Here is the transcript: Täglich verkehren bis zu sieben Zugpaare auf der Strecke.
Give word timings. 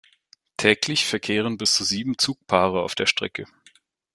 Täglich 0.57 1.05
verkehren 1.05 1.57
bis 1.59 1.75
zu 1.75 1.83
sieben 1.83 2.17
Zugpaare 2.17 2.81
auf 2.81 2.95
der 2.95 3.05
Strecke. 3.05 3.45